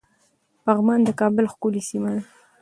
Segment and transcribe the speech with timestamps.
[0.63, 2.21] پغمان د کابل ښکلی سيمه ده